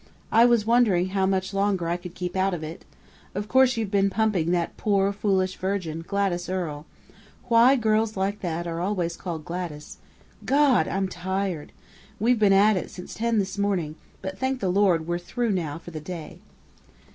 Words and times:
"I 0.31 0.45
was 0.45 0.65
wondering 0.65 1.09
how 1.09 1.27
much 1.27 1.53
longer 1.53 1.87
I 1.87 1.95
could 1.95 2.15
keep 2.15 2.35
out 2.35 2.55
of 2.55 2.63
it.... 2.63 2.85
Of 3.35 3.47
course 3.47 3.77
you've 3.77 3.91
been 3.91 4.09
pumping 4.09 4.49
that 4.49 4.75
poor, 4.75 5.13
foolish 5.13 5.57
virgin 5.57 6.01
Gladys 6.07 6.49
Earle.... 6.49 6.87
Why 7.49 7.75
girls 7.75 8.09
who 8.15 8.21
look 8.21 8.25
like 8.25 8.39
that 8.39 8.65
are 8.65 8.79
always 8.79 9.15
called 9.15 9.45
Gladys 9.45 9.97
God! 10.43 10.87
I'm 10.87 11.07
tired! 11.07 11.71
We've 12.19 12.39
been 12.39 12.51
at 12.51 12.77
it 12.77 12.89
since 12.89 13.13
ten 13.13 13.37
this 13.37 13.59
morning, 13.59 13.93
but 14.23 14.39
thank 14.39 14.59
the 14.59 14.69
Lord 14.71 15.05
we're 15.05 15.19
through 15.19 15.51
now 15.51 15.77
for 15.77 15.91
the 15.91 16.01
day." 16.01 16.39